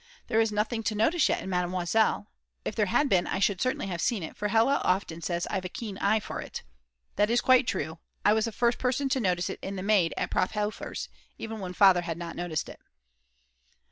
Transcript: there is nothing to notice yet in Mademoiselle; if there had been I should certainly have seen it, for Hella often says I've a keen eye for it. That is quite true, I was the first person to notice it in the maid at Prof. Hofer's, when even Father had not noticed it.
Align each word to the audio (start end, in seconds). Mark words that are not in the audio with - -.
there 0.29 0.41
is 0.41 0.51
nothing 0.51 0.81
to 0.81 0.95
notice 0.95 1.29
yet 1.29 1.43
in 1.43 1.49
Mademoiselle; 1.51 2.25
if 2.65 2.75
there 2.75 2.87
had 2.87 3.07
been 3.07 3.27
I 3.27 3.37
should 3.37 3.61
certainly 3.61 3.85
have 3.85 4.01
seen 4.01 4.23
it, 4.23 4.35
for 4.35 4.47
Hella 4.47 4.81
often 4.83 5.21
says 5.21 5.45
I've 5.51 5.63
a 5.65 5.69
keen 5.69 5.99
eye 5.99 6.19
for 6.19 6.41
it. 6.41 6.63
That 7.17 7.29
is 7.29 7.39
quite 7.39 7.67
true, 7.67 7.99
I 8.25 8.33
was 8.33 8.45
the 8.45 8.51
first 8.51 8.79
person 8.79 9.09
to 9.09 9.19
notice 9.19 9.47
it 9.51 9.59
in 9.61 9.75
the 9.75 9.83
maid 9.83 10.15
at 10.17 10.31
Prof. 10.31 10.53
Hofer's, 10.53 11.07
when 11.37 11.51
even 11.51 11.73
Father 11.75 12.01
had 12.01 12.17
not 12.17 12.35
noticed 12.35 12.67
it. 12.67 12.79